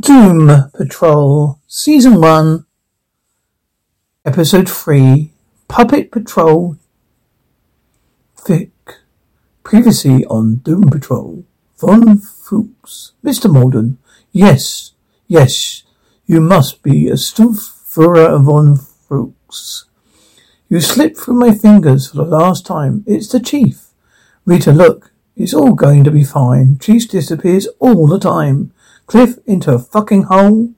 [0.00, 2.64] Doom Patrol, Season 1,
[4.24, 5.30] Episode 3,
[5.68, 6.78] Puppet Patrol,
[8.46, 8.70] Vic.
[9.62, 11.44] Previously on Doom Patrol,
[11.78, 13.12] Von Fuchs.
[13.22, 13.52] Mr.
[13.52, 13.98] Morden,
[14.32, 14.92] yes,
[15.26, 15.82] yes,
[16.24, 19.84] you must be a Stufferer von Fuchs.
[20.70, 23.04] You slipped through my fingers for the last time.
[23.06, 23.88] It's the Chief.
[24.46, 26.78] Rita, look, it's all going to be fine.
[26.78, 28.72] Chief disappears all the time.
[29.06, 30.72] Cliff into a fucking hole?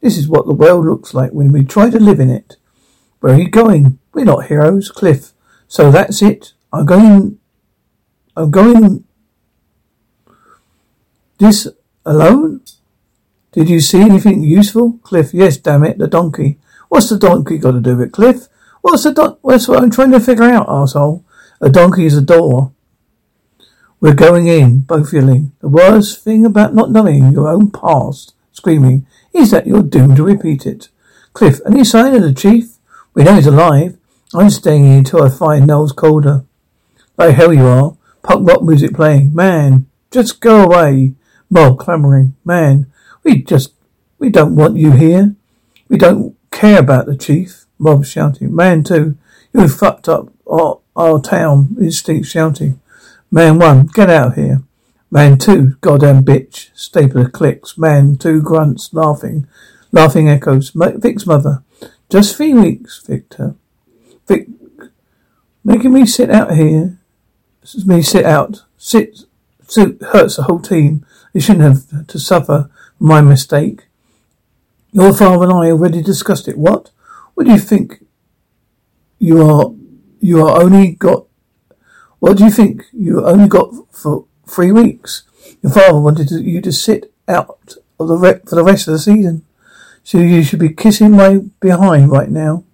[0.00, 2.56] This is what the world looks like when we try to live in it.
[3.20, 3.98] Where are you going?
[4.12, 5.32] We're not heroes, Cliff.
[5.68, 6.52] So that's it.
[6.72, 7.38] I'm going.
[8.36, 9.04] I'm going.
[11.38, 11.68] This
[12.04, 12.62] alone?
[13.52, 14.98] Did you see anything useful?
[15.02, 16.58] Cliff, yes, damn it, the donkey.
[16.88, 18.48] What's the donkey got to do with it, Cliff?
[18.82, 19.38] What's the don?
[19.42, 21.24] That's what I'm trying to figure out, asshole.
[21.60, 22.72] A donkey is a door.
[24.06, 25.50] We're going in, both yelling.
[25.58, 30.22] The worst thing about not knowing your own past, screaming, is that you're doomed to
[30.22, 30.90] repeat it.
[31.32, 32.76] Cliff, any sign of the chief?
[33.14, 33.98] We know he's alive.
[34.32, 36.44] I'm staying here until I find Niles Caulder.
[37.18, 37.96] Like hell you are.
[38.22, 39.34] Punk rock music playing.
[39.34, 41.14] Man, just go away.
[41.50, 42.36] Mob clamoring.
[42.44, 42.86] Man,
[43.24, 43.74] we just,
[44.20, 45.34] we don't want you here.
[45.88, 47.66] We don't care about the chief.
[47.76, 48.54] Mob shouting.
[48.54, 49.18] Man too.
[49.52, 51.76] You fucked up our, our town.
[51.80, 52.80] Instinct shouting.
[53.30, 54.62] Man one, get out of here.
[55.10, 56.70] Man two, goddamn bitch.
[56.74, 57.76] Stapler clicks.
[57.76, 59.46] Man two grunts, laughing.
[59.92, 60.70] Laughing echoes.
[60.74, 61.62] Vic's mother.
[62.08, 63.56] Just three weeks, Victor.
[64.28, 64.48] Vic,
[65.64, 66.98] making me sit out here.
[67.84, 68.64] Me sit out.
[68.76, 69.20] Sit,
[69.66, 71.04] sit hurts the whole team.
[71.32, 73.86] You shouldn't have to suffer my mistake.
[74.92, 76.56] Your father and I already discussed it.
[76.56, 76.90] What?
[77.34, 78.04] What do you think?
[79.18, 79.72] You are,
[80.20, 81.26] you are only got
[82.18, 82.84] what do you think?
[82.92, 85.24] You only got for three weeks.
[85.62, 88.92] Your father wanted to, you to sit out of the re- for the rest of
[88.92, 89.44] the season.
[90.04, 92.64] So you should be kissing my behind right now.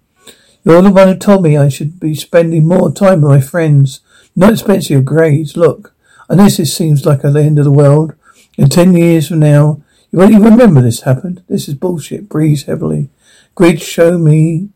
[0.64, 4.00] You're the one who told me I should be spending more time with my friends,
[4.36, 5.56] not expensive your grades.
[5.56, 5.94] Look,
[6.28, 8.14] I know this seems like the end of the world.
[8.56, 11.42] In ten years from now, you won't even remember this happened.
[11.48, 12.28] This is bullshit.
[12.28, 13.08] Breathe heavily.
[13.54, 14.68] Grid show me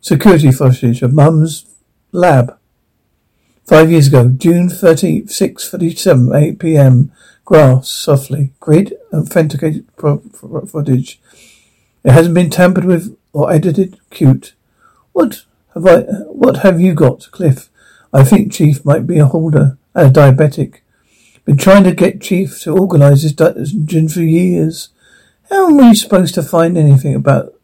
[0.00, 1.66] security footage of Mum's
[2.12, 2.58] lab.
[3.64, 7.12] Five years ago, June 13th, 6.37, 8 p.m.
[7.44, 8.52] Grass, softly.
[8.58, 11.20] Grid, authenticated footage.
[12.04, 14.00] It hasn't been tampered with or edited.
[14.10, 14.54] Cute.
[15.12, 17.68] What have I, what have you got, Cliff?
[18.12, 20.80] I think Chief might be a holder and a diabetic.
[21.44, 24.88] Been trying to get Chief to organize his dungeon for years.
[25.50, 27.54] How am we supposed to find anything about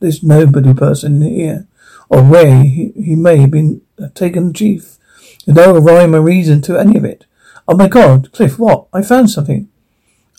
[0.00, 1.66] this nobody person here?
[2.08, 4.96] Or where he, he may have been uh, taken Chief?
[5.46, 7.26] No rhyme or reason to any of it.
[7.68, 8.86] Oh my god, Cliff, what?
[8.92, 9.68] I found something.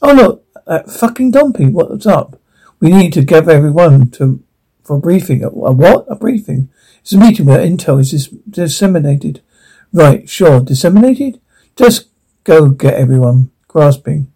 [0.01, 1.67] Oh look, that fucking dumpy.
[1.67, 2.39] What's up?
[2.79, 4.43] We need to gather everyone to
[4.83, 5.43] for a briefing.
[5.43, 6.05] A, a what?
[6.09, 6.69] A briefing.
[7.01, 9.41] It's a meeting where intel is dis- disseminated.
[9.93, 10.59] Right, sure.
[10.61, 11.39] Disseminated?
[11.75, 12.07] Just
[12.43, 13.51] go get everyone.
[13.67, 14.31] Grasping.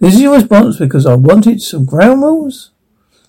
[0.00, 2.70] This is your response because I wanted some ground rules?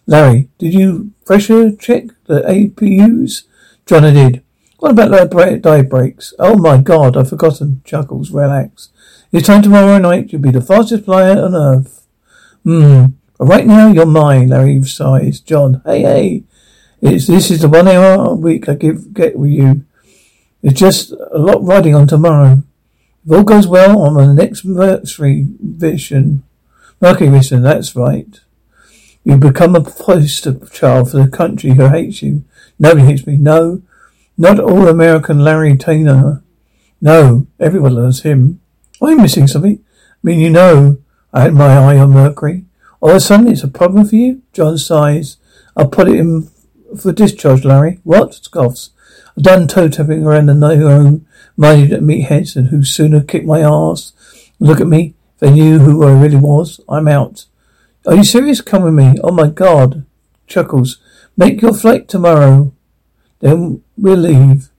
[0.06, 3.44] Larry, did you pressure check the APUs?
[3.86, 4.44] John, I did.
[4.80, 6.34] What about that day breaks?
[6.40, 7.82] Oh my god, I've forgotten.
[7.84, 8.90] Chuckles, relax.
[9.30, 12.08] It's time tomorrow night you'll be the fastest flyer on earth.
[12.64, 13.06] Hmm.
[13.40, 15.42] Right now you're mine, Larry sighs.
[15.42, 16.44] John, hey, hey.
[17.02, 19.84] It's, this is the one hour a week I give, get with you.
[20.64, 22.64] It's just a lot riding on tomorrow.
[23.26, 26.44] If all goes well, I'm on the next Mercury vision.
[27.02, 28.40] Mercury vision, that's right.
[29.26, 32.46] You become a poster child for the country who hates you.
[32.80, 33.38] Nobody hates me.
[33.38, 33.82] No,
[34.40, 36.42] not all American Larry Taylor.
[37.02, 38.62] No, everyone loves him.
[39.02, 39.84] You missing something?
[39.84, 40.98] I mean, you know,
[41.34, 42.64] I had my eye on Mercury.
[43.02, 44.42] All of a sudden, it's a problem for you?
[44.54, 45.36] John sighs.
[45.76, 46.50] I'll put it in
[46.98, 48.00] for discharge, Larry.
[48.04, 48.32] What?
[48.32, 48.92] Scoffs.
[49.36, 51.22] I've done toe tapping around the no
[51.58, 54.14] minded at meatheads and who sooner kick my ass.
[54.58, 55.16] Look at me.
[55.40, 57.46] They knew who I really was, I'm out.
[58.06, 58.62] Are you serious?
[58.62, 59.16] Come with me.
[59.22, 60.06] Oh my god.
[60.48, 61.00] Chuckles.
[61.36, 62.72] Make your flight tomorrow.
[63.40, 64.70] Then we'll leave.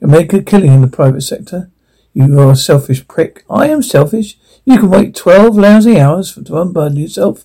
[0.00, 1.70] And make a killing in the private sector.
[2.12, 3.44] You are a selfish prick.
[3.48, 4.38] I am selfish.
[4.64, 7.44] You can wait twelve lousy hours to unburden yourself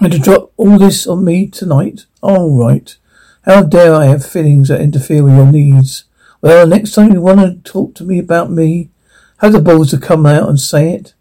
[0.00, 2.06] and to drop all this on me tonight.
[2.22, 2.96] All right.
[3.44, 6.04] How dare I have feelings that interfere with your needs?
[6.42, 8.90] Well, next time you want to talk to me about me,
[9.38, 11.14] have the balls to come out and say it.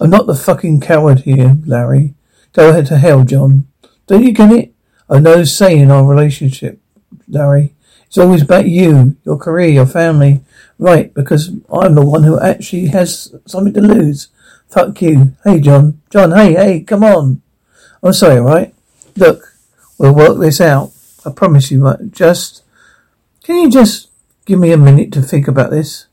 [0.00, 2.14] I'm not the fucking coward here, Larry.
[2.52, 3.66] Go ahead to hell, John.
[4.06, 4.72] Don't you get it?
[5.10, 6.80] I've no say in our relationship.
[7.28, 7.74] Larry.
[8.06, 10.42] It's always about you, your career, your family.
[10.78, 14.28] Right, because I'm the one who actually has something to lose.
[14.68, 15.34] Fuck you.
[15.44, 16.00] Hey, John.
[16.10, 17.42] John, hey, hey, come on.
[18.02, 18.74] I'm sorry, right?
[19.16, 19.54] Look,
[19.98, 20.92] we'll work this out.
[21.26, 22.62] I promise you, just,
[23.42, 24.08] can you just
[24.44, 26.06] give me a minute to think about this?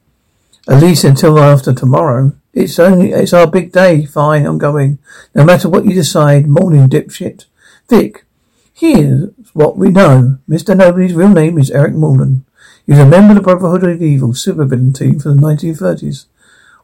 [0.68, 2.34] At least until after tomorrow.
[2.54, 4.06] It's only, it's our big day.
[4.06, 4.98] Fine, I'm going.
[5.36, 7.46] No matter what you decide, morning dipshit.
[7.88, 8.25] Vic,
[8.76, 10.38] here's what we know.
[10.48, 10.78] Mr.
[10.78, 12.46] Nobody's real name is Eric Morden.
[12.86, 16.26] He was a member of the Brotherhood of Evil supervillain team for the 1930s.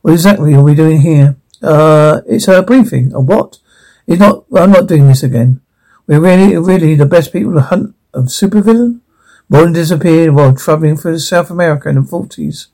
[0.01, 1.35] What exactly are we doing here?
[1.61, 3.13] Uh, it's a briefing.
[3.13, 3.59] A what?
[4.07, 5.61] It's not, I'm not doing this again.
[6.07, 9.01] We're really, really the best people to hunt a supervillain?
[9.49, 12.67] Morgan disappeared while traveling through South America in the 40s.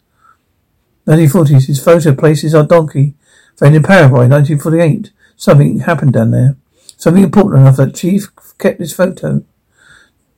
[1.08, 1.66] 1940s.
[1.66, 3.16] His photo places our donkey.
[3.58, 5.12] Found in Paraguay, 1948.
[5.36, 6.56] Something happened down there.
[6.98, 9.44] Something important enough that Chief kept his photo.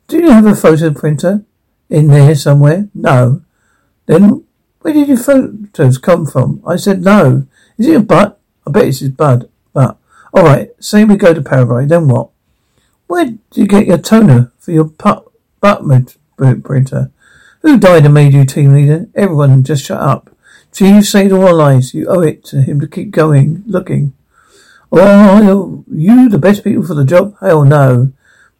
[0.07, 1.45] Do you have a photo printer
[1.89, 2.89] in there somewhere?
[2.94, 3.41] No.
[4.06, 4.44] Then
[4.81, 6.61] where did your photos come from?
[6.67, 7.47] I said no.
[7.77, 8.39] Is it a butt?
[8.67, 9.50] I bet it's his bud.
[9.73, 9.97] But
[10.33, 10.71] all right.
[10.79, 11.85] Say we go to Paraguay.
[11.85, 12.29] Then what?
[13.07, 15.31] Where did you get your toner for your butt
[15.62, 15.83] butt
[16.63, 17.12] printer?
[17.62, 19.07] Who died and made you team leader?
[19.15, 20.29] Everyone, just shut up.
[20.71, 21.94] Chief saved all our lives.
[21.94, 24.13] You owe it to him to keep going, looking.
[24.91, 27.36] Oh, you the best people for the job?
[27.39, 28.12] Hell no.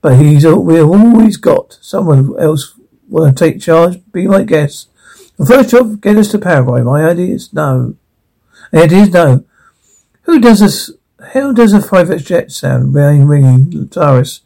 [0.02, 2.76] But he's we've always got someone else
[3.10, 4.00] want to take charge.
[4.12, 4.90] Be my guest.
[5.38, 6.82] The first job, get us to Paraguay.
[6.82, 7.96] My idea is no.
[8.72, 9.44] It is no.
[10.24, 10.92] Who does this?
[11.34, 12.94] How does a private jet sound?
[12.94, 13.90] Ringing, ringing.
[13.90, 14.42] Taurus.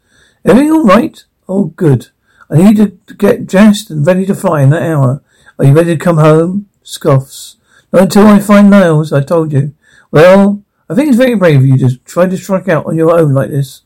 [0.45, 1.24] Everything all right?
[1.47, 2.07] Oh, good.
[2.50, 5.21] I need to get dressed and ready to fly in that hour.
[5.59, 6.69] Are you ready to come home?
[6.83, 7.57] Scoffs.
[7.91, 9.13] Not until I find Niles.
[9.13, 9.74] I told you.
[10.12, 13.18] Well, I think it's very brave of you to try to strike out on your
[13.18, 13.81] own like this.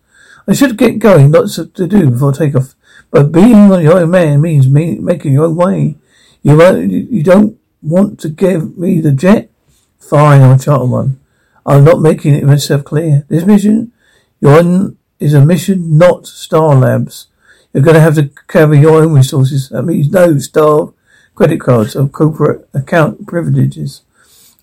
[0.47, 2.75] I should get going, lots to do before takeoff.
[3.11, 5.95] But being on your own man means me making your own way.
[6.41, 9.49] You won't, you don't want to give me the jet?
[9.99, 11.19] Fine, I'll charter one.
[11.65, 13.25] I'm not making it myself clear.
[13.27, 13.91] This mission
[14.39, 17.27] you're on is a mission, not Star Labs.
[17.73, 19.69] You're going to have to cover your own resources.
[19.69, 20.93] That means no Star
[21.35, 24.01] credit cards or corporate account privileges.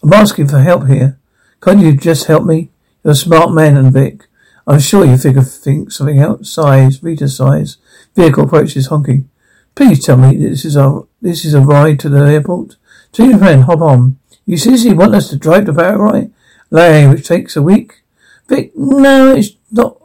[0.03, 1.19] I'm asking for help here.
[1.65, 2.69] Can't you just help me?
[3.03, 4.27] You're a smart man and Vic.
[4.67, 6.45] I'm sure you figure think something out.
[6.45, 7.79] Size, Rita size.
[8.15, 9.31] Vehicle approaches honking.
[9.75, 12.77] Please tell me this is a this is a ride to the airport.
[13.13, 14.19] Team friend, hop on.
[14.45, 16.31] You seriously want us to drive to Paraguay?
[16.69, 18.03] Larry, which takes a week?
[18.47, 19.97] Vic, no, it's not.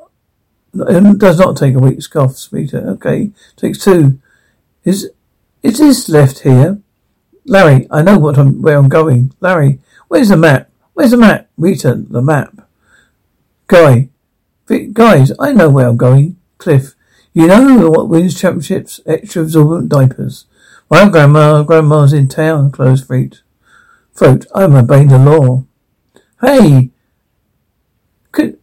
[0.74, 2.00] It does not take a week.
[2.00, 2.78] Scoffs Rita.
[2.92, 4.18] Okay, takes two.
[4.86, 5.12] Is
[5.62, 6.80] is this left here?
[7.46, 9.34] Larry, I know what I'm, where I'm going.
[9.42, 10.69] Larry, where's the map?
[11.00, 11.50] Where's the map?
[11.56, 12.68] Rita, the map.
[13.68, 14.10] Guy,
[14.92, 16.36] guys, I know where I'm going.
[16.58, 16.94] Cliff,
[17.32, 19.00] you know what wins championships?
[19.06, 20.44] Extra absorbent diapers.
[20.90, 22.72] My grandma, grandma's in town.
[22.72, 23.42] Close feet.
[24.14, 25.64] Throat, I'm obeying the law.
[26.42, 26.90] Hey,
[28.34, 28.60] could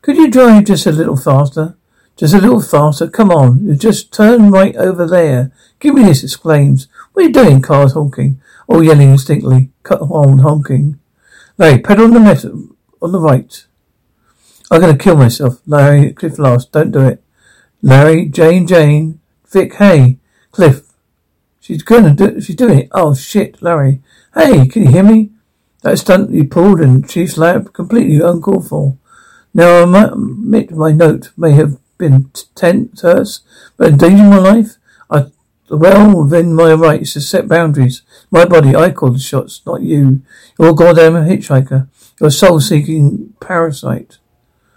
[0.00, 1.76] could you drive just a little faster?
[2.16, 3.08] Just a little faster.
[3.08, 3.64] Come on.
[3.64, 5.52] You just turn right over there.
[5.78, 6.88] Give me this, exclaims.
[7.12, 7.62] What are you doing?
[7.62, 8.40] Cars honking.
[8.68, 9.70] All yelling instinctively.
[9.82, 10.98] Cut on honking.
[11.58, 13.66] Larry, pedal on the left, on the right.
[14.70, 15.60] I'm gonna kill myself.
[15.66, 16.72] Larry, Cliff last.
[16.72, 17.22] Don't do it.
[17.82, 19.20] Larry, Jane, Jane.
[19.48, 20.18] Vic, hey.
[20.50, 20.82] Cliff.
[21.60, 22.88] She's gonna do, she's doing it.
[22.92, 24.00] Oh shit, Larry.
[24.34, 25.30] Hey, can you hear me?
[25.82, 28.96] That stunt you pulled in Chief's lab, completely uncalled for.
[29.52, 33.40] Now, I admit my note may have been tense, hurts,
[33.76, 34.76] but endangering my life?
[35.10, 35.26] I
[35.70, 38.02] well within my rights to set boundaries.
[38.32, 40.22] My body, I call the shots, not you.
[40.58, 41.88] Oh You're a goddamn hitchhiker.
[42.18, 44.18] You're a soul-seeking parasite.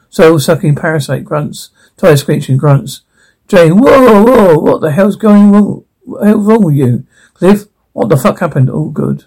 [0.09, 1.71] Soul-sucking parasite grunts.
[1.97, 3.01] Tire screeching grunts.
[3.47, 5.85] Jane, whoa, whoa, what the hell's going wrong?
[6.03, 7.07] What hell's wrong with you?
[7.33, 8.69] Cliff, what the fuck happened?
[8.69, 9.25] All good.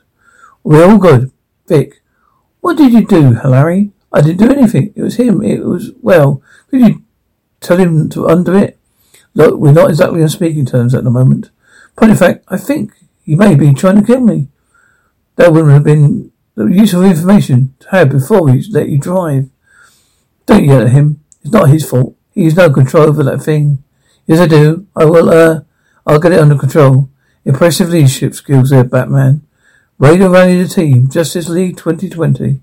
[0.62, 1.32] We're all good.
[1.66, 2.02] Vic,
[2.60, 3.90] what did you do, Larry?
[4.12, 4.92] I didn't do anything.
[4.94, 5.42] It was him.
[5.42, 7.02] It was, well, could you
[7.60, 8.78] Tell him to undo it.
[9.34, 11.50] Look, we're not exactly on speaking terms at the moment.
[11.96, 12.92] Point of fact, I think
[13.28, 14.48] he may be trying to kill me.
[15.36, 19.50] That wouldn't have been useful information to have before we let you drive.
[20.46, 21.22] Don't yell at him.
[21.42, 22.16] It's not his fault.
[22.32, 23.84] He has no control over that thing.
[24.26, 24.86] Yes, I do.
[24.96, 25.60] I will, uh,
[26.06, 27.10] I'll get it under control.
[27.44, 29.42] Impressive leadership skills there, Batman.
[29.98, 31.10] Radio rally the team.
[31.10, 32.60] Justice League 2020.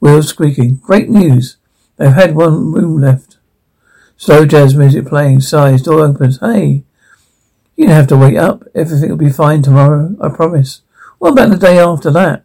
[0.00, 0.80] Wheels squeaking.
[0.82, 1.58] Great news.
[1.96, 3.38] They've had one room left.
[4.16, 5.42] Slow jazz music playing.
[5.42, 5.82] Sighs.
[5.82, 6.40] Door opens.
[6.40, 6.82] Hey.
[7.78, 8.64] You don't have to wait up.
[8.74, 10.16] Everything will be fine tomorrow.
[10.20, 10.82] I promise.
[11.18, 12.42] What about the day after that?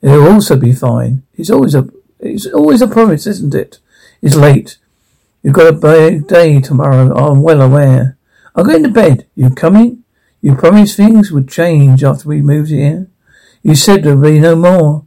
[0.00, 1.24] It'll also be fine.
[1.34, 1.88] It's always a,
[2.20, 3.80] it's always a promise, isn't it?
[4.22, 4.78] It's late.
[5.42, 7.12] You've got a big day tomorrow.
[7.16, 8.16] I'm well aware.
[8.54, 9.26] I'm going to bed.
[9.34, 10.04] You coming?
[10.40, 13.08] You promised things would change after we moved here.
[13.64, 15.04] You said there'd be no more.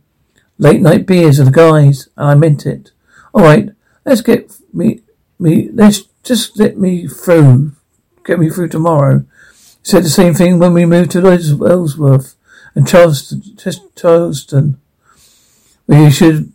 [0.57, 2.91] Late night beers with the guys, and I meant it.
[3.33, 3.69] Alright,
[4.03, 5.03] let's get me,
[5.39, 7.71] me, let's just let me through,
[8.25, 9.23] get me through tomorrow.
[9.83, 12.35] Said the same thing when we moved to Ellsworth
[12.73, 13.43] and Charleston,
[13.95, 14.79] Charleston.
[15.85, 16.53] We should,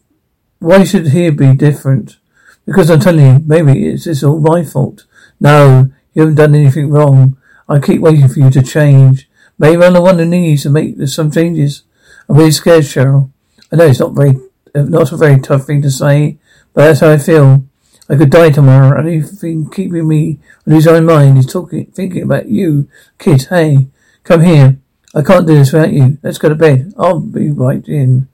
[0.59, 2.17] why should here be different?
[2.65, 5.05] Because I'm telling you, maybe it's, it's all my fault.
[5.39, 7.37] No, you haven't done anything wrong.
[7.69, 9.29] I keep waiting for you to change.
[9.59, 11.83] Maybe I'm the one who needs to make some changes.
[12.29, 13.31] I'm really scared, Cheryl.
[13.71, 14.35] I know it's not very,
[14.75, 16.39] not a very tough thing to say,
[16.73, 17.68] but that's how I feel.
[18.09, 22.23] I could die tomorrow, and anything keeping me on his own mind He's talking, thinking
[22.23, 22.88] about you,
[23.19, 23.43] kid.
[23.50, 23.88] Hey,
[24.25, 24.79] come here.
[25.15, 26.19] I can't do this without you.
[26.23, 26.95] Let's go to bed.
[26.99, 28.29] I'll be right in.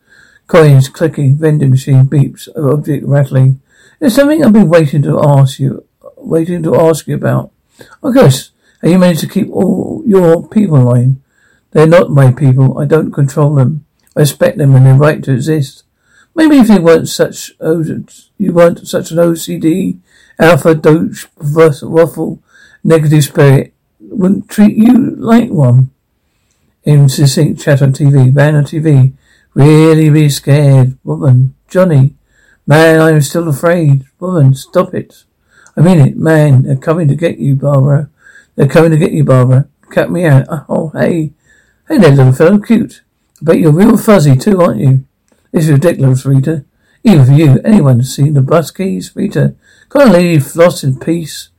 [0.46, 3.62] Coins clicking, vending machine beeps, object rattling.
[3.98, 7.50] There's something I've been waiting to ask you, waiting to ask you about.
[8.02, 8.50] Oh gosh,
[8.82, 11.16] have you managed to keep all your people alive?
[11.70, 12.78] They're not my people.
[12.78, 13.86] I don't control them.
[14.14, 15.83] I respect them and their right to exist.
[16.34, 19.98] Maybe if you weren't such you weren't such an OCD,
[20.38, 22.42] alpha doge, waffle,
[22.82, 25.90] negative spirit, wouldn't treat you like one.
[26.82, 29.14] In succinct chat on TV, man on TV,
[29.54, 32.14] really be scared, woman, Johnny,
[32.66, 35.24] man, I'm still afraid, woman, stop it.
[35.76, 38.10] I mean it, man, they're coming to get you, Barbara.
[38.56, 39.68] They're coming to get you, Barbara.
[39.90, 40.46] Cut me out.
[40.68, 41.32] Oh, hey.
[41.88, 42.58] Hey there, little fellow.
[42.58, 43.02] Cute.
[43.40, 45.04] I bet you're real fuzzy too, aren't you?
[45.54, 46.64] This is ridiculous, Rita.
[47.04, 47.60] Even for you.
[47.64, 49.14] Anyone seen the bus keys?
[49.14, 49.54] Rita.
[49.88, 51.50] Can't leave Floss in peace.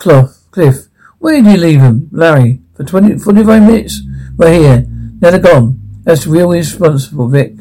[0.00, 0.44] Cloth.
[0.50, 0.88] Cliff.
[1.20, 2.60] Where did you leave him, Larry.
[2.74, 4.02] For 20, 45 minutes?
[4.36, 4.86] Right here.
[5.20, 5.80] Now they're gone.
[6.02, 7.54] That's real irresponsible, Vic.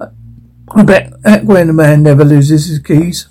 [0.00, 1.12] I bet
[1.44, 3.28] when a man never loses his keys.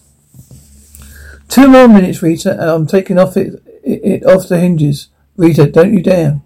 [1.48, 5.08] Two more minutes, Rita, and I'm taking off it it, it off the hinges.
[5.38, 6.40] Rita, don't you dare.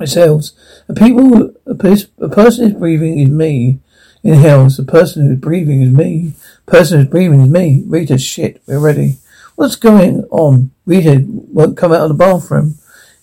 [0.00, 0.52] Ourselves.
[0.88, 3.80] A people, a, a person is breathing is me.
[4.28, 6.34] In hells, the person who's breathing is me.
[6.66, 7.82] person who's breathing is me.
[7.86, 9.16] Rita, shit, we're ready.
[9.56, 10.70] What's going on?
[10.84, 12.74] Rita won't come out of the bathroom.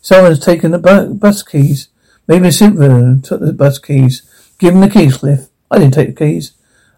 [0.01, 1.89] Someone's taken the bu- bus keys.
[2.27, 4.23] Maybe Cynthia took the bus keys.
[4.57, 5.47] Give him the keys, Cliff.
[5.69, 6.53] I didn't take the keys.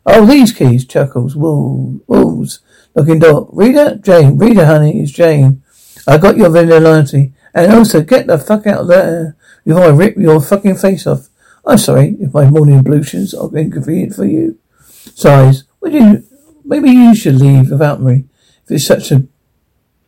[0.06, 1.36] Oh, these keys, chuckles.
[1.36, 2.60] Wolves.
[2.96, 3.50] Looking door.
[3.52, 4.00] Rita?
[4.02, 4.38] Jane.
[4.38, 5.64] Rita, honey, it's Jane.
[6.08, 7.34] I got your vanillity.
[7.54, 9.36] And also, get the fuck out of there
[9.66, 11.28] before I rip your fucking face off.
[11.67, 14.57] I'm sorry if my morning ablutions are inconvenient for you.
[14.88, 15.65] Sighs.
[15.81, 16.24] Would you,
[16.63, 18.24] maybe you should leave without me.
[18.63, 19.27] If it's such a,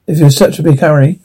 [0.08, 1.20] if it's such a big hurry.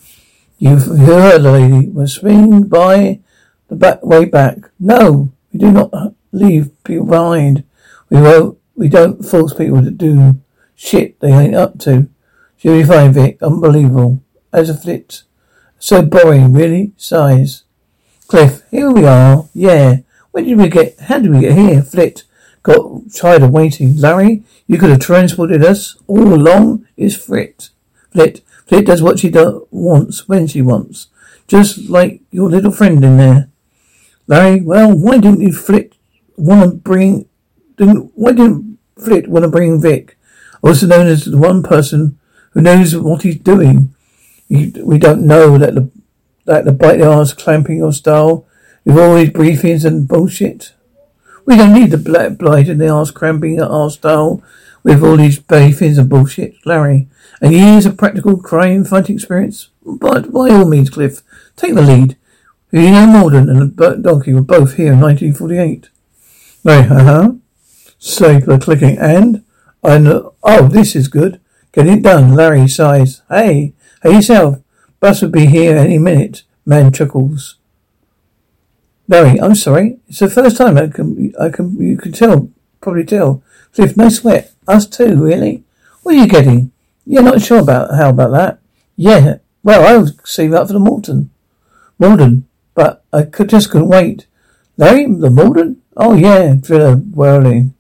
[0.58, 1.88] You've heard the lady.
[1.88, 3.20] We'll swing by
[3.68, 4.70] the back, way back.
[4.80, 5.92] No, we do not
[6.32, 7.62] leave people behind.
[8.10, 10.40] We won't, we don't force people to do
[10.74, 12.08] shit they ain't up to.
[12.56, 13.40] She'll be fine, Vic.
[13.40, 14.20] Unbelievable
[14.52, 15.22] as a flit.
[15.78, 16.92] So boring, really?
[16.96, 17.64] Sighs.
[18.26, 19.48] Cliff, here we are.
[19.54, 19.98] Yeah.
[20.34, 21.80] Where did we get, how did we get here?
[21.80, 22.24] Flit.
[22.64, 23.96] Got tired of waiting.
[23.96, 26.88] Larry, you could have transported us all along.
[26.96, 27.68] Is Flit.
[28.10, 28.40] Flit.
[28.66, 31.06] Flit does what she do- wants when she wants.
[31.46, 33.48] Just like your little friend in there.
[34.26, 35.94] Larry, well, why didn't you Flit
[36.36, 37.26] want to bring,
[37.76, 40.18] didn't, why didn't Flit want to bring Vic?
[40.64, 42.18] Also known as the one person
[42.50, 43.94] who knows what he's doing
[44.48, 45.90] we don't know that the
[46.44, 48.46] that the bite the arse clamping your style
[48.84, 50.72] with all these briefings and bullshit.
[51.46, 54.42] We don't need the black blight and the arse cramping our style
[54.82, 57.08] with all these briefings and bullshit, Larry.
[57.40, 59.68] And years of practical crime fighting experience.
[59.84, 61.22] But by all means, Cliff,
[61.56, 62.16] take the lead.
[62.70, 65.90] You know Morden and the donkey were both here in 1948.
[66.64, 67.32] Right, uh-huh.
[67.98, 68.98] Stapler clicking.
[68.98, 69.44] And?
[69.82, 70.34] I know.
[70.42, 71.40] Oh, this is good.
[71.72, 72.32] Get it done.
[72.32, 73.22] Larry sighs.
[73.28, 73.74] Hey,
[74.04, 74.58] Hey yourself,
[75.00, 76.42] bus will be here any minute.
[76.66, 77.56] Man chuckles.
[79.06, 79.98] Larry, I'm sorry.
[80.08, 83.42] It's the first time I can, I can, you can tell, probably tell.
[83.74, 84.52] Cliff, no sweat.
[84.66, 85.64] Us too, really?
[86.02, 86.72] What are you getting?
[87.04, 88.58] You're not sure about, how about that?
[88.96, 89.36] Yeah.
[89.62, 91.30] Well, I was saving up for the Morton.
[91.98, 92.48] Morden.
[92.74, 94.26] But I could, just couldn't wait.
[94.76, 95.82] Larry, the Morden?
[95.96, 97.74] Oh yeah, driller whirling.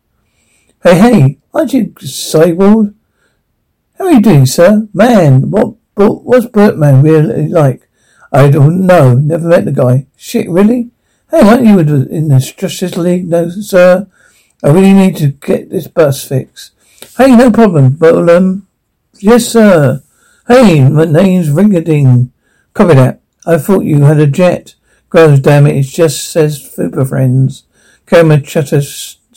[0.82, 2.94] Hey, hey, aren't you Cyborg?
[3.98, 4.86] How are you doing, sir?
[4.92, 7.88] Man, what what's Batman really like?
[8.32, 9.14] I don't know.
[9.14, 10.06] Never met the guy.
[10.16, 10.90] Shit, really?
[11.34, 13.26] Hey, aren't you in the Justice League?
[13.26, 14.06] No, sir.
[14.62, 16.70] I really need to get this bus fixed.
[17.18, 17.96] Hey, no problem.
[17.96, 18.68] But, um,
[19.18, 20.00] yes, sir.
[20.46, 22.30] Hey, my name's Ringading.
[22.72, 23.20] Copy that.
[23.44, 24.76] I thought you had a jet.
[25.08, 25.74] Gross, damn it.
[25.74, 27.64] It just says Super Friends.
[28.06, 28.80] Camera shutter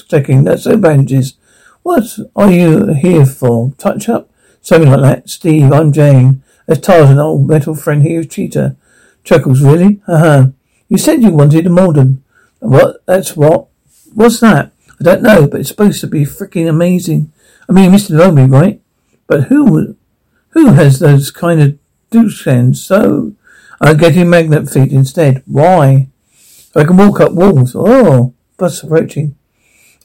[0.08, 0.44] clicking.
[0.44, 1.34] That's so bandages.
[1.82, 3.74] What are you here for?
[3.80, 4.30] Touch up?
[4.62, 5.30] Something like that.
[5.32, 6.44] Steve, I'm Jane.
[6.68, 8.76] There's Tarzan, old metal friend here, Cheetah.
[9.24, 10.00] Chuckles, really?
[10.08, 10.50] Uh-huh.
[10.90, 12.24] You said you wanted a Morden.
[12.60, 13.06] What?
[13.06, 13.68] That's what?
[14.14, 14.72] What's that?
[15.00, 17.32] I don't know, but it's supposed to be freaking amazing.
[17.70, 18.18] I mean, Mr.
[18.18, 18.82] Lonely, right?
[19.28, 19.96] But who,
[20.50, 21.78] who has those kind of
[22.10, 22.84] douche hands?
[22.84, 23.34] So,
[23.82, 25.44] I'm getting magnet feet instead.
[25.46, 26.08] Why?
[26.76, 27.76] I can walk up walls.
[27.76, 29.36] Oh, bus approaching.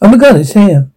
[0.00, 0.90] Oh my god, it's here.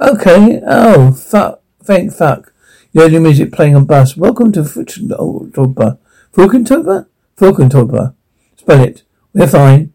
[0.00, 0.60] Okay.
[0.66, 1.60] Oh, fuck.
[1.82, 2.52] Thank fuck.
[2.92, 4.16] The only music playing on bus.
[4.16, 5.98] Welcome to Fukentoba.
[6.32, 7.06] Fukentoba?
[7.36, 8.14] Fukentoba.
[8.62, 9.02] Spell it.
[9.34, 9.92] We're fine.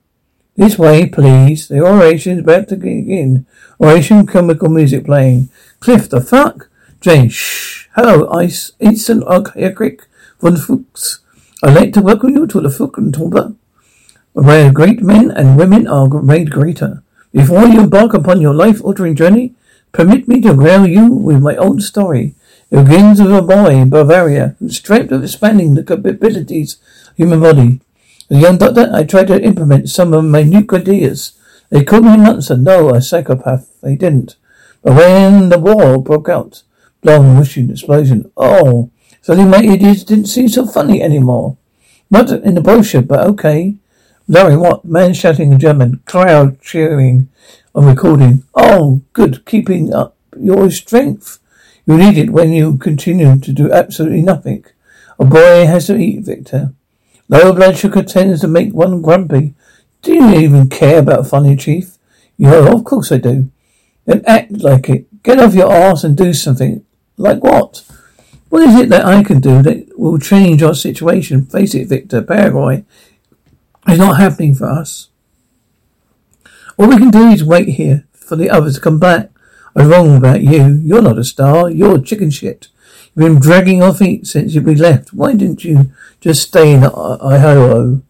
[0.58, 1.70] This way, please.
[1.70, 3.46] The oration is about to begin.
[3.80, 5.48] Oration chemical music playing.
[5.80, 6.68] Cliff, the fuck?
[7.00, 7.88] Jane, shh.
[7.96, 8.74] Hello, Ice.
[8.82, 10.02] Instant Quick.
[10.42, 11.20] von Fuchs.
[11.64, 13.56] I'd like to welcome you to the Fukentoba,
[14.34, 17.04] where great men and women are made greater.
[17.32, 19.56] Before you embark upon your life-altering journey,
[19.94, 22.36] permit me to regale you with my own story.
[22.70, 26.76] It begins with a boy in Bavaria who's dreamt of expanding the capabilities
[27.08, 27.80] of human body.
[28.30, 31.32] A young doctor, I tried to implement some of my new ideas.
[31.70, 33.80] They called me a monster, no, a psychopath.
[33.82, 34.36] They didn't.
[34.82, 36.64] But when the war broke out,
[37.04, 38.92] long wishing explosion, oh,
[39.22, 41.56] suddenly my ideas didn't seem so funny anymore.
[42.12, 43.76] Not in the brochure, but okay.
[44.28, 44.84] Larry, what?
[44.84, 47.30] Man shouting in German, crowd cheering
[47.74, 48.44] on recording.
[48.54, 51.40] Oh, good, keeping up your strength.
[51.86, 54.66] You need it when you continue to do absolutely nothing.
[55.18, 56.74] A boy has to eat, Victor.
[57.30, 59.54] Low blood sugar tends to make one grumpy.
[60.02, 61.98] Do you even care about funny, Chief?
[62.38, 63.52] You Yeah, of course I do.
[64.06, 65.24] Then act like it.
[65.24, 66.86] Get off your arse and do something.
[67.18, 67.84] Like what?
[68.50, 71.46] What is it that I can do that will change our situation?
[71.46, 72.86] Face it, Victor, Paraguay
[73.88, 75.10] is not happening for us.
[76.78, 79.32] All we can do is wait here for the others to come back.
[79.76, 80.80] I'm wrong about you.
[80.82, 81.70] You're not a star.
[81.70, 82.70] You're chicken shit.
[83.18, 85.12] You've been dragging your feet since you left.
[85.12, 88.04] Why didn't you just stay in Idaho?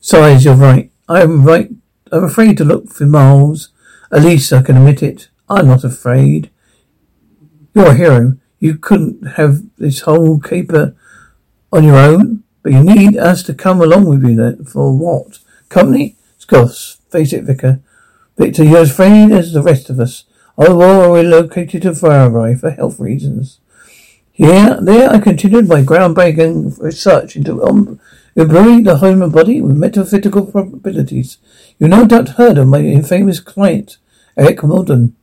[0.00, 0.92] Size, you're right.
[1.08, 1.68] I'm right.
[2.12, 3.70] I'm afraid to look for miles.
[4.12, 5.30] At least I can admit it.
[5.48, 6.48] I'm not afraid.
[7.74, 8.36] You're a hero.
[8.60, 10.94] You couldn't have this whole caper
[11.72, 14.64] on your own, but you need us to come along with you then.
[14.64, 15.40] For what?
[15.68, 16.14] Company?
[16.38, 16.98] Scoffs.
[17.10, 17.80] Face it, Vicar.
[18.36, 20.22] Victor, you're as afraid as the rest of us.
[20.56, 23.58] I will relocate to Paraguay for health reasons.
[24.40, 28.00] Here, there I continued my groundbreaking research into um,
[28.34, 31.36] improving the human body with metaphysical probabilities.
[31.78, 33.98] You no doubt heard of my infamous client,
[34.38, 35.14] Eric Morden,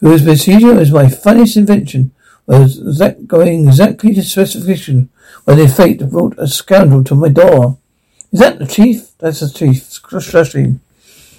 [0.00, 2.12] whose procedure is my funniest invention,
[2.46, 5.08] was that going exactly to specification
[5.44, 7.78] when the fate brought a scoundrel to my door.
[8.32, 9.16] Is that the chief?
[9.16, 9.82] That's the chief.
[9.82, 10.80] Strushing.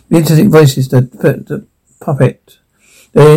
[0.10, 1.68] The interesting voices, the, the
[2.00, 2.58] puppet.
[3.12, 3.36] The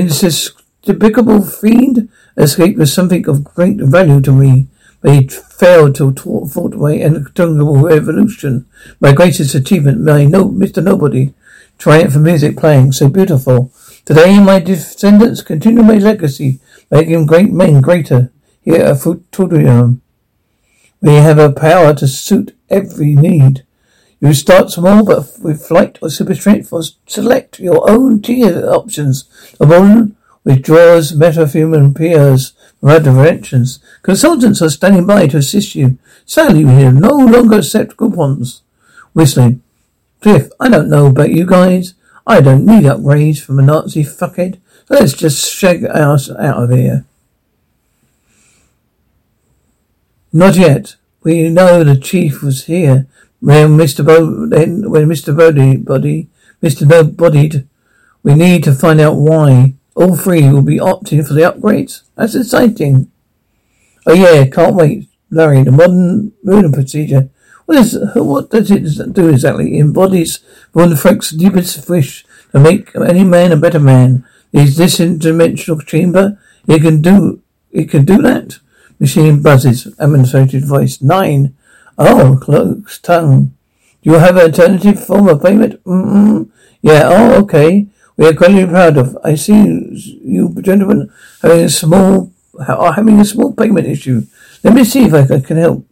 [0.82, 4.68] despicable fiend escaped with something of great value to me,
[5.00, 8.66] but he failed to thwart my indomitable revolution.
[9.00, 10.82] My greatest achievement, my no, Mr.
[10.82, 11.34] Nobody,
[11.78, 13.72] triumph of music playing so beautiful.
[14.04, 18.32] Today my descendants continue my legacy, making great men greater.
[18.62, 20.00] Here at Futurium,
[21.00, 23.64] we have a power to suit every need.
[24.20, 29.24] You start small, but with flight or super strength, or select your own tier options.
[29.56, 33.78] One withdraws metahuman peers from other directions.
[34.02, 35.98] Consultants are standing by to assist you.
[36.26, 38.62] Sadly, we no longer accept coupons.
[39.12, 39.62] Whistling.
[40.20, 41.94] Cliff, I don't know about you guys.
[42.26, 44.60] I don't need upgrades from a Nazi fuckhead.
[44.86, 47.04] So let's just shake us out of here.
[50.32, 50.96] Not yet.
[51.22, 53.06] We know the chief was here
[53.40, 54.04] when Mr.
[54.04, 54.48] Bo-
[54.88, 55.36] when Mr.
[55.36, 56.28] Body,
[56.62, 57.16] Mr.
[57.16, 57.66] Bodied,
[58.22, 59.74] we need to find out why.
[59.94, 62.02] All three will be opting for the upgrades.
[62.14, 63.10] That's exciting.
[64.06, 65.08] Oh yeah, can't wait.
[65.30, 67.30] Larry, the modern lunar procedure.
[67.66, 69.76] What is what does it do exactly?
[69.76, 70.40] It embodies
[70.72, 74.24] von Frank's deepest wish to make any man a better man.
[74.52, 76.38] Is this interdimensional chamber?
[76.66, 78.58] It can do it can do that.
[78.98, 81.00] Machine buzzes, administrated voice.
[81.00, 81.56] Nine.
[81.96, 83.54] Oh, cloak's tongue.
[84.02, 85.82] Do you have an alternative form of payment?
[85.84, 86.50] Mm-mm.
[86.82, 87.86] Yeah, oh, okay.
[88.20, 89.16] We are greatly proud of.
[89.24, 89.56] I see
[90.22, 94.26] you gentlemen having a small, are having a small payment issue.
[94.62, 95.86] Let me see if I can help.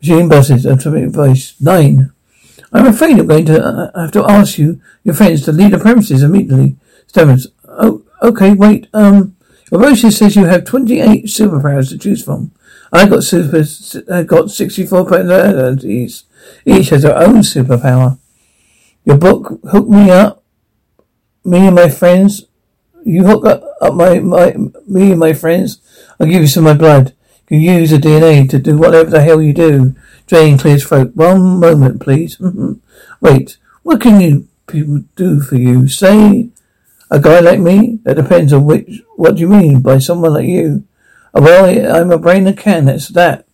[0.00, 1.54] Machine buzzes, automatic voice.
[1.60, 2.10] Nine.
[2.72, 5.78] I'm afraid I'm going to uh, have to ask you, your friends, to leave the
[5.78, 6.76] premises immediately.
[7.06, 7.48] Stammers.
[7.68, 9.36] Oh, okay, wait, um,
[9.70, 12.50] brochure says you have 28 superpowers to choose from.
[12.90, 13.62] I got super,
[14.10, 16.24] I got 64 personalities.
[16.64, 18.18] Each has their own superpower.
[19.04, 20.42] Your book hooked me up.
[21.46, 22.44] Me and my friends.
[23.04, 24.56] You hook up, my, my,
[24.86, 25.80] me and my friends.
[26.18, 27.14] I'll give you some of my blood.
[27.48, 29.94] You can use the DNA to do whatever the hell you do.
[30.26, 31.14] Jane clears throat.
[31.14, 32.36] One moment, please.
[33.20, 35.86] Wait, what can you people do for you?
[35.86, 36.50] Say,
[37.08, 38.00] A guy like me?
[38.02, 40.82] That depends on which, what do you mean by someone like you?
[41.32, 43.46] Oh, well, I'm a brain that can, that's that.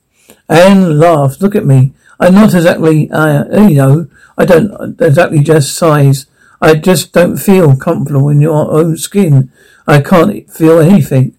[0.49, 1.43] Anne laughed.
[1.43, 1.93] Look at me.
[2.19, 4.07] I'm not exactly, uh, you know,
[4.39, 6.27] I don't exactly just size.
[6.63, 9.51] I just don't feel comfortable in your own skin.
[9.85, 11.37] I can't feel anything.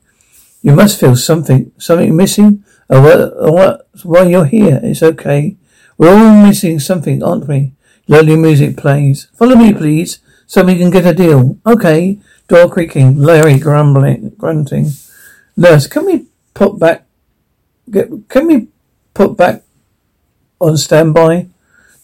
[0.61, 1.71] You must feel something.
[1.77, 2.65] Something missing?
[2.89, 5.55] Uh, oh, what, oh, uh, what, while you're here, it's okay.
[5.97, 7.71] We're all missing something, aren't we?
[8.09, 9.29] Lovely music plays.
[9.33, 11.57] Follow me, please, so we can get a deal.
[11.65, 12.19] Okay.
[12.49, 13.17] Door creaking.
[13.17, 14.91] Larry grumbling, grunting.
[15.55, 17.05] Nurse, can we put back,
[17.89, 18.67] get, can we
[19.13, 19.63] put back
[20.59, 21.47] on standby?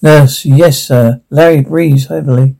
[0.02, 1.20] Nurse, yes, sir.
[1.30, 2.56] Larry breathes heavily.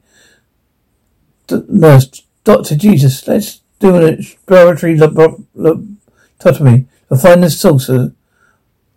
[1.68, 8.14] Nurse, Doctor Jesus, let's do an exploratory lobotomy to find the source of,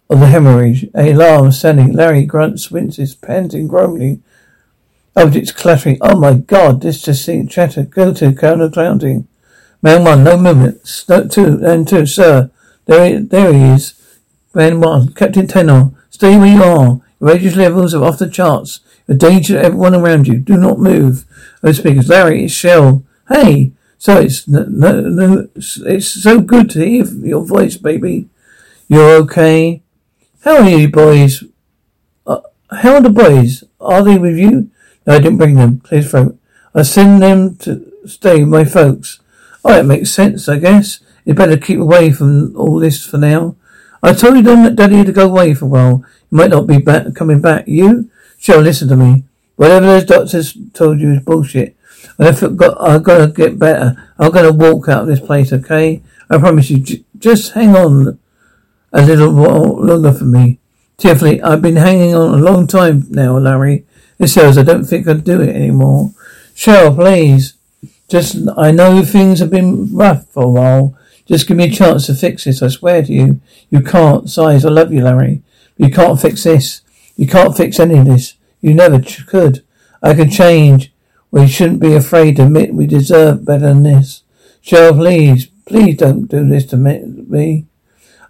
[0.09, 0.85] the hemorrhage.
[0.95, 1.91] A alarm standing.
[1.91, 4.23] Larry grunts, winces, panting, groaning.
[5.15, 5.97] Objects clattering.
[6.01, 7.83] Oh my god, this just seemed chatter.
[7.83, 9.27] Go to counter clouding.
[9.81, 11.05] Man one, no movement.
[11.09, 12.51] No, two, and two, sir.
[12.85, 13.93] There, he, there he is.
[14.53, 15.91] Man one, Captain Trainor.
[16.09, 16.85] Stay where you are.
[16.85, 18.81] Your radius levels are off the charts.
[19.07, 20.37] A danger to everyone around you.
[20.37, 21.25] Do not move.
[21.63, 22.09] Oh, speakers.
[22.09, 23.03] Larry, it's Shell.
[23.27, 28.27] Hey, so it's no, no, no, it's so good to hear your voice, baby.
[28.87, 29.81] You're okay.
[30.43, 31.43] How are you, boys?
[32.27, 33.63] Uh, how are the boys?
[33.79, 34.69] Are they with you?
[35.05, 35.79] No, I didn't bring them.
[35.79, 36.37] Clear throat.
[36.75, 39.19] I send them to stay with my folks.
[39.63, 40.99] Oh, it makes sense, I guess.
[41.23, 43.55] You better keep away from all this for now.
[44.01, 46.05] I told you that Daddy had to go away for a while.
[46.29, 47.65] You might not be back, coming back.
[47.67, 48.09] You?
[48.43, 49.23] Sure, listen to me.
[49.55, 51.77] Whatever those doctors told you is bullshit.
[52.19, 53.95] I've got, I've got to get better.
[54.19, 56.01] I'm going to walk out of this place, okay?
[56.29, 56.79] I promise you.
[56.79, 58.19] J- just hang on
[58.91, 60.59] a little while longer for me.
[60.97, 63.85] Tearfully, I've been hanging on a long time now, Larry.
[64.19, 66.11] It shows I don't think I'd do it anymore.
[66.53, 67.53] Cheryl, please.
[68.09, 70.97] Just, I know things have been rough for a while.
[71.25, 73.39] Just give me a chance to fix this, I swear to you.
[73.69, 74.29] You can't.
[74.29, 75.41] Size, I love you, Larry.
[75.77, 76.81] But you can't fix this.
[77.15, 78.35] You can't fix any of this.
[78.61, 79.63] You never ch- could.
[80.01, 80.93] I can change.
[81.31, 84.23] We shouldn't be afraid to admit we deserve better than this.
[84.63, 87.65] Cheryl, please, please don't do this to me.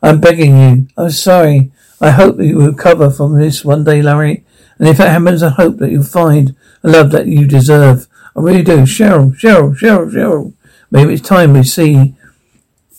[0.01, 0.87] I'm begging you.
[0.97, 1.71] I'm sorry.
[2.01, 4.43] I hope that you recover from this one day, Larry.
[4.79, 8.07] And if that happens, I hope that you'll find a love that you deserve.
[8.35, 8.79] I really do.
[8.79, 10.53] Cheryl, Cheryl, Cheryl, Cheryl.
[10.91, 12.15] Maybe it's time we see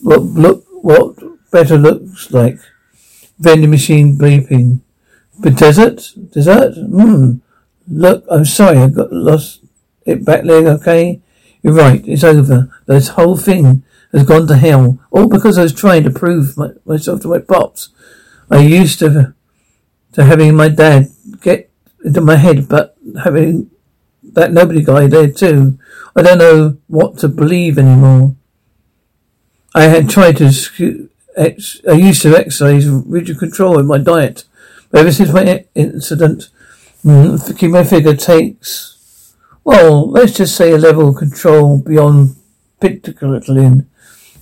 [0.00, 1.16] what look what
[1.50, 2.58] better looks like.
[3.38, 4.80] Vending machine bleeping.
[5.38, 6.12] But desert?
[6.32, 6.74] Desert?
[6.76, 7.38] Hmm.
[7.88, 9.60] Look, I'm sorry, I got lost
[10.06, 11.20] it back leg, okay?
[11.62, 12.70] You're right, it's over.
[12.86, 14.98] This whole thing has gone to hell.
[15.10, 17.90] All because I was trying to prove my, myself to my pops.
[18.50, 19.34] I used to
[20.12, 21.08] to having my dad
[21.40, 21.70] get
[22.04, 23.70] into my head, but having
[24.22, 25.78] that nobody guy there too.
[26.14, 28.36] I don't know what to believe anymore.
[29.74, 34.44] I had tried to, I used to exercise rigid control in my diet.
[34.94, 36.50] But ever since my incident,
[37.04, 42.36] mm, my figure takes, well, let's just say a level of control beyond
[42.80, 43.86] Pictolin.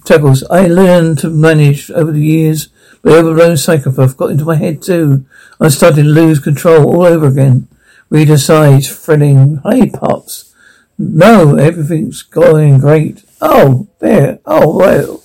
[0.05, 0.45] Chuckles.
[0.51, 2.69] I learned to manage over the years,
[3.01, 5.25] but overblown psychopath got into my head too.
[5.59, 7.67] I started to lose control all over again.
[8.11, 10.55] Reader sighs, fretting, Hey, Pops.
[10.99, 13.25] No, everything's going great.
[13.41, 14.39] Oh, there.
[14.45, 15.23] Oh, well.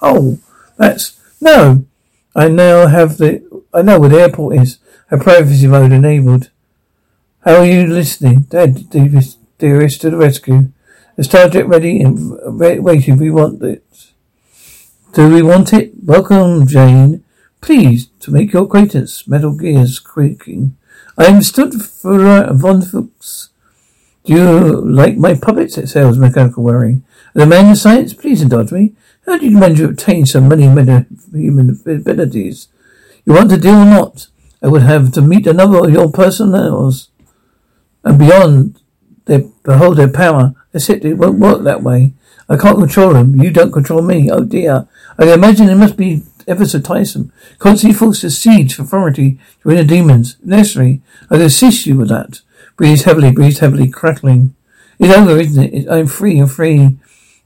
[0.00, 0.38] Oh,
[0.78, 1.84] that's no.
[2.34, 3.43] I now have the.
[3.74, 4.78] I know where the airport is.
[5.08, 6.50] Have privacy mode enabled.
[7.44, 8.88] How are you listening, Dad?
[8.88, 10.70] Dearest, dearest to the rescue.
[11.16, 13.16] The Starjet ready and waiting.
[13.16, 13.84] We want it.
[15.12, 15.92] Do we want it?
[16.04, 17.24] Welcome, Jane.
[17.60, 19.26] Please to make your acquaintance.
[19.26, 20.76] Metal gears creaking.
[21.18, 23.50] I am stood for uh, von Fuchs.
[24.24, 25.76] Do you like my puppets?
[25.76, 27.02] It says mechanical worry.
[27.34, 28.94] The man of science, please indulge me.
[29.26, 32.68] How did you manage to obtain so many human abilities?
[33.24, 34.28] You want to deal or not?
[34.62, 37.10] I would have to meet another of your personnels.
[38.02, 38.80] And beyond,
[39.24, 40.54] they behold their power.
[40.74, 42.12] I said it won't work that way.
[42.48, 43.40] I can't control them.
[43.40, 44.30] You don't control me.
[44.30, 44.86] Oh dear.
[45.18, 47.32] I imagine it must be ever so tiresome.
[47.58, 50.36] Constantly forced to siege for authority to inner demons.
[50.42, 52.40] necessary, I can assist you with that.
[52.76, 54.54] Breathes heavily, breathes heavily, crackling.
[54.98, 55.88] It's over, isn't it?
[55.88, 56.98] I'm free, I'm free.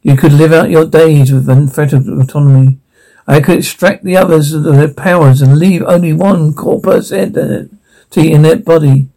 [0.03, 2.79] You could live out your days with unfettered autonomy.
[3.29, 7.69] I could extract the others of their powers and leave only one core personality
[8.17, 9.09] in that body.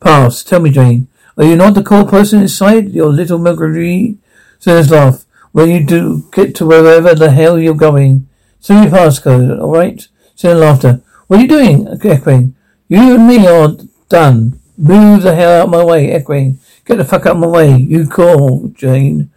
[0.00, 0.44] Pass.
[0.44, 1.08] Tell me, Jane.
[1.36, 4.16] Are you not the core person inside your little Marguerite?
[4.60, 5.24] Sinners laugh.
[5.50, 8.28] When you do get to wherever the hell you're going.
[8.60, 10.06] Send me passcode, alright?
[10.36, 11.02] Sinner laughter.
[11.26, 11.88] What are you doing?
[11.88, 12.54] Echoing.
[12.86, 13.76] You and me are
[14.08, 14.60] done.
[14.78, 16.60] Move the hell out of my way, Echoing.
[16.84, 17.76] Get the fuck out of my way.
[17.76, 19.30] You call, Jane.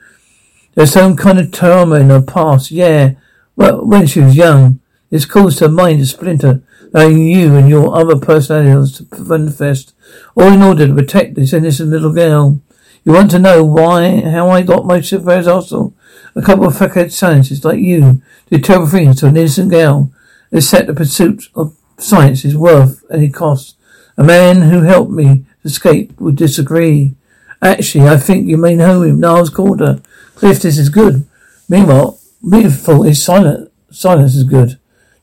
[0.76, 3.16] There's some kind of trauma in her past, yeah.
[3.56, 4.80] Well, when she was young,
[5.12, 6.62] it's caused her mind to splinter,
[6.94, 9.94] allowing you and your other personalities to manifest,
[10.36, 12.60] all in order to protect this innocent little girl.
[13.04, 15.94] You want to know why, how I got my superheroes hostile?
[16.36, 20.12] A couple of fuckhead scientists like you do terrible things to an innocent girl.
[20.60, 23.78] Set the pursuit of science is worth any cost.
[24.18, 27.16] A man who helped me escape would disagree.
[27.62, 30.02] Actually, I think you may know him, Niles Caulder.
[30.36, 31.28] Cliff, this is good.
[31.70, 33.72] Meanwhile, beautiful is silent.
[33.92, 34.80] Silence is good.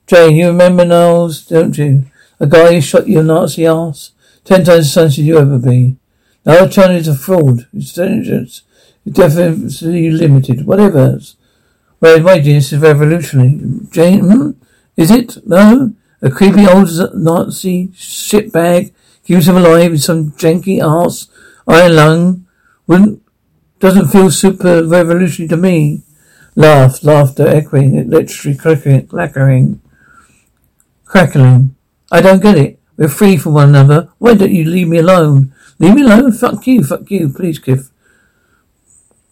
[0.06, 2.04] Jane, you remember Niles, don't you?
[2.40, 4.12] A guy who shot your Nazi ass?
[4.44, 5.96] Ten times as should you ever be.
[6.44, 7.68] Now China is a fraud.
[7.72, 8.62] Its intelligence
[9.04, 10.66] is definitely limited.
[10.66, 11.20] Whatever.
[12.00, 13.60] Whereas my genius is revolutionary.
[13.90, 14.50] Jane, hmm?
[14.96, 15.46] Is it?
[15.46, 15.94] No?
[16.20, 18.92] A creepy old Nazi shitbag
[19.24, 21.28] keeps him alive in some janky ass
[21.66, 22.46] iron lung.
[22.88, 23.22] Wouldn't,
[23.78, 26.02] doesn't feel super revolutionary to me.
[26.54, 29.80] Laugh, laughter echoing, electricity crackling, crackling,
[31.04, 31.74] crackling.
[32.10, 32.78] I don't get it.
[32.96, 34.10] We're free from one another.
[34.18, 35.54] Why don't you leave me alone?
[35.78, 36.32] Leave me alone?
[36.32, 37.30] Fuck you, fuck you.
[37.30, 37.90] Please, Cliff.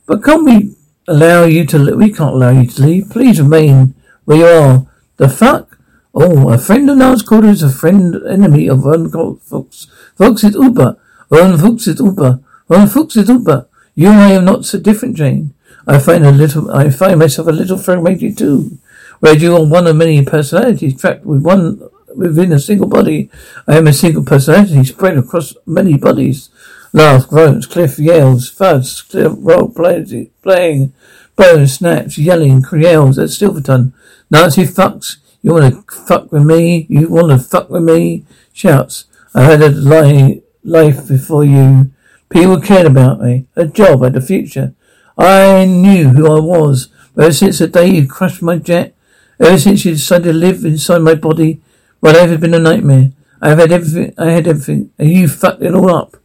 [0.06, 0.74] But can't we
[1.06, 3.10] allow you to, we can't allow you to leave.
[3.10, 4.86] Please remain where you are.
[5.18, 5.78] The fuck?
[6.14, 9.86] Oh, a friend of Niles Caulder is a friend, enemy of von Fuchs.
[10.16, 10.96] Fuchs is Uber.
[11.28, 12.40] von Fuchs is Uber.
[12.66, 13.68] von Fuchs is Uber.
[13.94, 15.54] You and I are not so different, Jane.
[15.86, 18.78] I find a little, I find myself a little fragmented too.
[19.20, 21.80] Where you are one of many personalities trapped with one
[22.14, 23.30] within a single body.
[23.66, 26.50] I am a single personality spread across many bodies.
[26.92, 30.92] Laugh, groans, cliff yells, thuds, cliff roll, playing, playing,
[31.36, 33.94] bones, snaps, yelling, yells at Silverton.
[34.30, 35.16] Nancy fucks.
[35.42, 36.86] You wanna fuck with me?
[36.88, 38.24] You wanna fuck with me?
[38.52, 39.04] Shouts.
[39.34, 41.90] I had a li- life before you.
[42.28, 43.46] People cared about me.
[43.56, 44.74] A job, and a future.
[45.20, 46.88] I knew who I was.
[47.14, 48.94] Ever since the day you crushed my jet,
[49.38, 51.60] ever since you decided to live inside my body,
[52.00, 53.10] my life has been a nightmare.
[53.42, 56.16] I have had everything, I had everything, and you fucked it all up.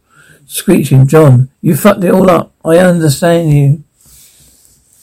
[0.46, 2.54] Screeching, John, you fucked it all up.
[2.64, 3.84] I understand you.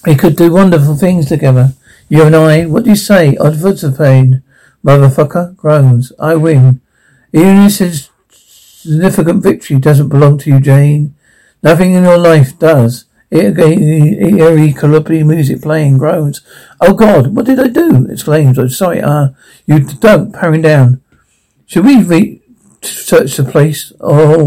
[0.07, 1.73] We could do wonderful things together.
[2.09, 3.37] You and I, what do you say?
[3.37, 4.41] Odds of pain.
[4.83, 6.11] Motherfucker, groans.
[6.19, 6.81] I win.
[7.31, 11.13] Even this significant victory doesn't belong to you, Jane.
[11.61, 13.05] Nothing in your life does.
[13.33, 16.41] Eerie, calliope music playing, groans.
[16.79, 18.05] Oh God, what did I do?
[18.09, 18.57] exclaims.
[18.57, 19.29] I'm sorry, ah, uh,
[19.65, 21.01] you don't, powering down.
[21.65, 22.41] Should we re-
[22.81, 23.91] search the place?
[23.99, 24.37] Or,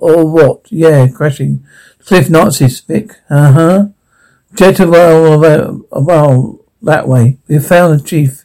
[0.00, 0.70] or what?
[0.70, 1.64] Yeah, crashing.
[2.04, 3.16] Cliff Nazis, Vic.
[3.30, 3.86] Uh huh.
[4.54, 7.38] Jet a while that way.
[7.48, 8.44] We found the chief.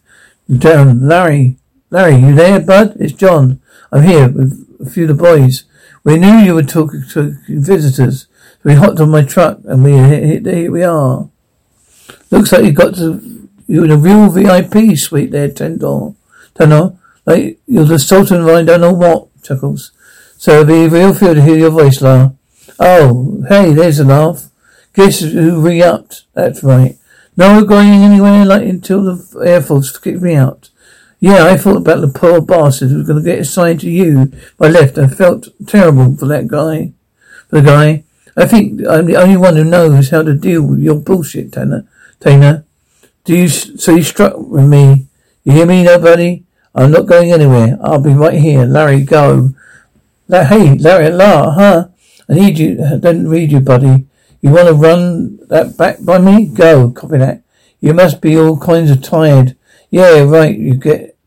[0.52, 1.58] Down, Larry.
[1.90, 2.98] Larry, you there, bud?
[3.00, 3.62] It's John.
[3.92, 5.64] I'm here with a few of the boys.
[6.04, 8.28] We knew you were talking to visitors.
[8.64, 11.30] We hopped on my truck and we here we are.
[12.30, 16.14] Looks like you got to you're in a real VIP suite there, Trainor.
[16.56, 16.98] Trainor.
[17.26, 19.92] Like you're the Sultan of I don't know what, chuckles.
[20.38, 22.32] So it'll be real feel to hear your voice, La.
[22.80, 24.50] Oh, hey, there's a laugh.
[24.94, 26.26] Guess who re-upped?
[26.34, 26.98] That's right.
[27.38, 30.70] No going anywhere like until the Air Force kicked me out.
[31.20, 34.34] Yeah, I thought about the poor bastard who was going to get assigned to you.
[34.60, 34.98] I left.
[34.98, 36.94] I felt terrible for that guy.
[37.50, 38.04] For the guy.
[38.38, 41.86] I think I'm the only one who knows how to deal with your bullshit, Tanner.
[42.20, 42.66] Tanner.
[43.26, 45.08] Do you, so you struck with me.
[45.44, 46.44] You hear me, nobody?
[46.74, 47.78] I'm not going anywhere.
[47.82, 48.66] I'll be right here.
[48.66, 49.50] Larry, go.
[50.28, 51.88] La- hey, Larry, La, huh?
[52.30, 52.84] I need you.
[52.84, 54.06] I don't read you, buddy.
[54.42, 56.48] You want to run that back by me?
[56.48, 56.92] Go.
[56.92, 57.44] Copy that.
[57.82, 59.58] You must be all kinds of tired.
[59.90, 60.58] Yeah, right.
[60.58, 61.18] You get.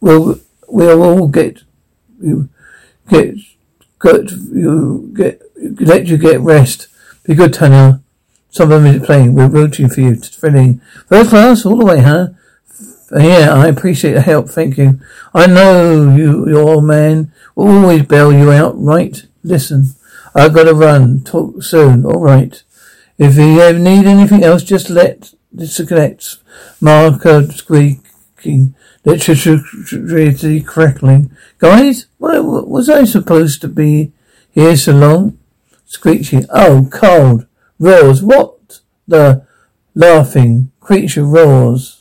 [0.00, 1.62] We'll we'll all get.
[2.20, 2.48] You
[3.08, 3.34] get
[4.00, 4.32] Good.
[4.32, 6.88] You get let you get rest.
[7.24, 8.00] Be good, Tanya.
[8.50, 9.34] Some of them is playing.
[9.34, 10.12] We're rooting for you.
[10.12, 10.80] It's Thrilling.
[11.06, 12.30] First class, all the way, huh?
[13.12, 14.48] Yeah, I appreciate the help.
[14.48, 15.00] Thank you.
[15.32, 19.22] I know you, your man will always bail you out, right?
[19.44, 19.90] Listen,
[20.34, 21.22] I've got to run.
[21.22, 22.04] Talk soon.
[22.04, 22.62] All right.
[23.18, 26.38] If you need anything else, just let disconnect.
[26.80, 28.74] Marker uh, squeaking.
[29.04, 31.30] Electricity crackling.
[31.58, 34.12] Guys, what, was I supposed to be
[34.50, 35.38] here so long?
[35.86, 36.46] Screeching.
[36.50, 37.46] Oh, cold.
[37.78, 38.22] Roars.
[38.22, 39.46] What the
[39.94, 41.99] laughing creature roars.